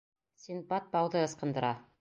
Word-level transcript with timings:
Синдбад 0.45 0.89
бауҙы 0.97 1.23
ыскындыра. 1.29 1.75